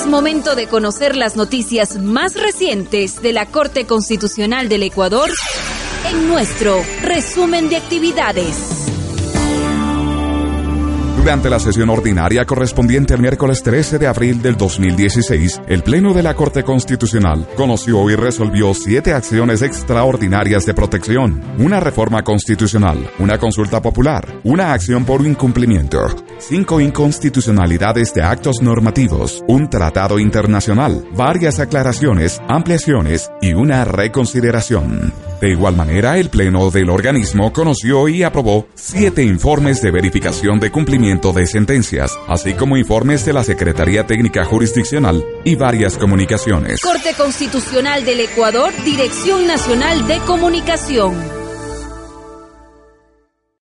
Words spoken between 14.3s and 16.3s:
del 2016, el Pleno de